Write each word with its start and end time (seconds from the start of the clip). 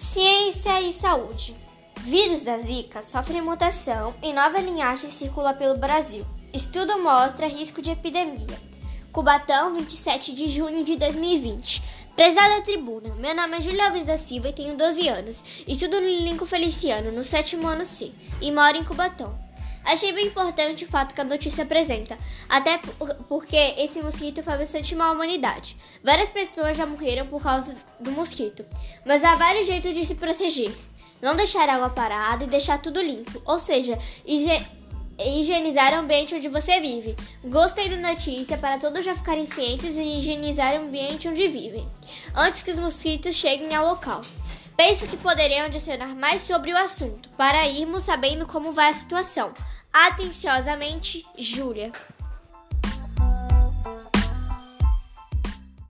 Ciência 0.00 0.80
e 0.80 0.92
saúde. 0.92 1.56
Vírus 2.02 2.44
da 2.44 2.56
Zika 2.56 3.02
sofre 3.02 3.40
mutação 3.40 4.14
e 4.22 4.32
nova 4.32 4.60
linhagem 4.60 5.10
circula 5.10 5.52
pelo 5.52 5.76
Brasil. 5.76 6.24
Estudo 6.54 7.02
mostra 7.02 7.48
risco 7.48 7.82
de 7.82 7.90
epidemia. 7.90 8.46
Cubatão, 9.10 9.74
27 9.74 10.32
de 10.32 10.46
junho 10.46 10.84
de 10.84 10.94
2020. 10.94 11.82
Prezada 12.14 12.62
tribuna, 12.62 13.12
meu 13.16 13.34
nome 13.34 13.56
é 13.56 13.60
Julia 13.60 13.86
Alves 13.86 14.06
da 14.06 14.16
Silva 14.16 14.50
e 14.50 14.52
tenho 14.52 14.76
12 14.76 15.08
anos. 15.08 15.44
Estudo 15.66 16.00
no 16.00 16.06
Lincoln 16.06 16.46
Feliciano, 16.46 17.10
no 17.10 17.24
sétimo 17.24 17.66
ano 17.66 17.84
C, 17.84 18.12
e 18.40 18.52
moro 18.52 18.76
em 18.76 18.84
Cubatão. 18.84 19.36
Achei 19.84 20.12
bem 20.12 20.26
importante 20.26 20.84
o 20.84 20.88
fato 20.88 21.14
que 21.14 21.20
a 21.20 21.24
notícia 21.24 21.64
apresenta, 21.64 22.18
até 22.48 22.78
porque 23.28 23.56
esse 23.56 24.00
mosquito 24.02 24.42
faz 24.42 24.58
bastante 24.58 24.94
mal 24.94 25.10
à 25.10 25.12
humanidade. 25.12 25.76
Várias 26.04 26.30
pessoas 26.30 26.76
já 26.76 26.84
morreram 26.84 27.26
por 27.26 27.42
causa 27.42 27.74
do 27.98 28.12
mosquito, 28.12 28.64
mas 29.06 29.24
há 29.24 29.34
vários 29.34 29.66
jeitos 29.66 29.94
de 29.94 30.04
se 30.04 30.14
proteger. 30.14 30.72
Não 31.20 31.34
deixar 31.34 31.68
água 31.68 31.90
parada 31.90 32.44
e 32.44 32.48
deixar 32.48 32.80
tudo 32.80 33.02
limpo, 33.02 33.42
ou 33.44 33.58
seja, 33.58 33.98
higienizar 35.18 35.94
o 35.94 36.00
ambiente 36.00 36.34
onde 36.34 36.48
você 36.48 36.78
vive. 36.78 37.16
Gostei 37.44 37.88
da 37.88 37.96
notícia 37.96 38.56
para 38.56 38.78
todos 38.78 39.04
já 39.04 39.14
ficarem 39.14 39.46
cientes 39.46 39.96
e 39.96 40.18
higienizar 40.18 40.74
o 40.74 40.84
ambiente 40.84 41.26
onde 41.26 41.48
vivem, 41.48 41.88
antes 42.36 42.62
que 42.62 42.70
os 42.70 42.78
mosquitos 42.78 43.34
cheguem 43.34 43.74
ao 43.74 43.88
local. 43.88 44.20
Penso 44.78 45.08
que 45.08 45.16
poderiam 45.16 45.66
adicionar 45.66 46.14
mais 46.14 46.42
sobre 46.42 46.72
o 46.72 46.78
assunto, 46.78 47.28
para 47.30 47.66
irmos 47.66 48.04
sabendo 48.04 48.46
como 48.46 48.70
vai 48.70 48.88
a 48.88 48.92
situação. 48.92 49.52
Atenciosamente, 49.92 51.26
Júlia. 51.36 51.90